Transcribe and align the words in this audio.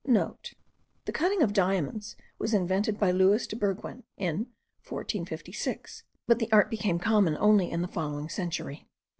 (* 0.03 0.03
The 0.03 1.11
cutting 1.13 1.43
of 1.43 1.53
diamonds 1.53 2.15
was 2.39 2.55
invented 2.55 2.97
by 2.99 3.11
Lewis 3.11 3.45
de 3.45 3.55
Berquen, 3.55 4.01
in 4.17 4.47
1456, 4.83 6.05
but 6.25 6.39
the 6.39 6.51
art 6.51 6.71
became 6.71 6.97
common 6.97 7.37
only 7.37 7.69
in 7.69 7.83
the 7.83 7.87
following 7.87 8.27
century.) 8.27 8.87